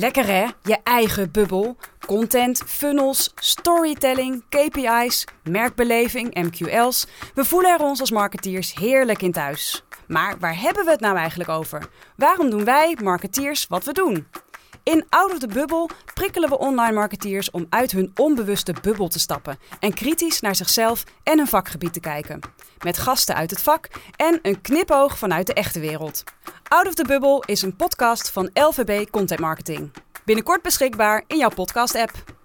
[0.00, 0.46] Lekker hè?
[0.62, 1.76] Je eigen bubbel.
[2.06, 7.06] Content, funnels, storytelling, KPI's, merkbeleving, MQL's.
[7.34, 9.84] We voelen er ons als marketeers heerlijk in thuis.
[10.06, 11.88] Maar waar hebben we het nou eigenlijk over?
[12.16, 14.26] Waarom doen wij, marketeers, wat we doen?
[14.88, 19.18] In Out of the Bubble prikkelen we online marketeers om uit hun onbewuste bubbel te
[19.18, 22.40] stappen en kritisch naar zichzelf en hun vakgebied te kijken.
[22.84, 26.24] Met gasten uit het vak en een knipoog vanuit de echte wereld.
[26.68, 29.92] Out of the Bubble is een podcast van LVB Content Marketing.
[30.24, 32.37] Binnenkort beschikbaar in jouw podcast-app.